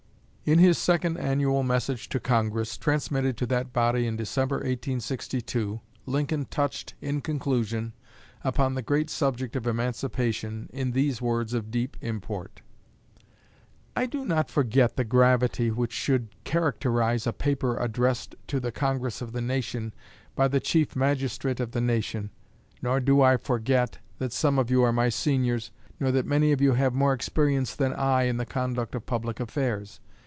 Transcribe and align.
In 0.43 0.57
his 0.59 0.77
second 0.79 1.15
annual 1.17 1.61
message 1.63 2.09
to 2.09 2.19
Congress, 2.19 2.75
transmitted 2.75 3.37
to 3.37 3.45
that 3.45 3.71
body 3.71 4.05
in 4.07 4.17
December, 4.17 4.55
1862, 4.55 5.79
Lincoln 6.07 6.43
touched, 6.45 6.93
in 6.99 7.21
conclusion, 7.21 7.93
upon 8.43 8.73
the 8.73 8.81
great 8.81 9.09
subject 9.11 9.55
of 9.55 9.65
Emancipation, 9.67 10.67
in 10.73 10.91
these 10.91 11.21
words 11.21 11.53
of 11.53 11.69
deep 11.71 11.95
import: 12.01 12.63
I 13.95 14.05
do 14.07 14.25
not 14.25 14.49
forget 14.49 14.97
the 14.97 15.03
gravity 15.05 15.69
which 15.71 15.93
should 15.93 16.29
characterize 16.43 17.25
a 17.27 17.33
paper 17.33 17.77
addressed 17.77 18.33
to 18.47 18.59
the 18.59 18.71
Congress 18.73 19.21
of 19.21 19.31
the 19.33 19.41
nation 19.41 19.93
by 20.35 20.47
the 20.49 20.59
Chief 20.59 20.95
Magistrate 20.97 21.59
of 21.61 21.71
the 21.71 21.81
nation. 21.81 22.29
Nor 22.81 22.99
do 22.99 23.21
I 23.21 23.37
forget 23.37 23.99
that 24.17 24.33
some 24.33 24.57
of 24.59 24.69
you 24.71 24.81
are 24.83 24.91
my 24.91 25.07
seniors, 25.09 25.69
nor 25.99 26.11
that 26.11 26.25
many 26.25 26.51
of 26.51 26.59
you 26.59 26.73
have 26.73 26.93
more 26.95 27.13
experience 27.13 27.73
than 27.75 27.93
I 27.93 28.23
in 28.23 28.35
the 28.37 28.45
conduct 28.45 28.95
of 28.95 29.05
public 29.05 29.39
affairs. 29.39 29.99